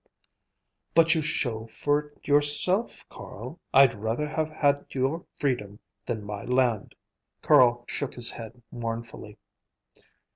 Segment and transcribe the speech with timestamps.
[0.95, 3.59] "But you show for it yourself, Carl.
[3.71, 5.77] I'd rather have had your freedom
[6.07, 6.95] than my land."
[7.43, 9.37] Carl shook his head mournfully.